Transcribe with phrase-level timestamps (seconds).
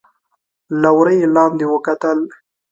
[0.81, 2.19] له وره يې لاندې وکتل.